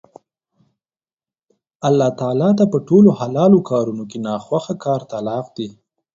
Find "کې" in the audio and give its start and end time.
4.09-4.17